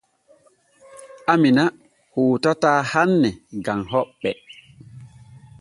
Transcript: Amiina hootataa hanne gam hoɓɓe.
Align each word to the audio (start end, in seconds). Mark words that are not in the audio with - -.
Amiina 1.33 1.65
hootataa 2.15 2.75
hanne 2.93 3.29
gam 3.65 3.81
hoɓɓe. 3.91 4.31